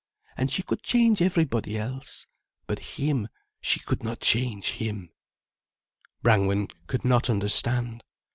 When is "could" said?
0.63-0.81, 3.81-4.01, 6.87-7.05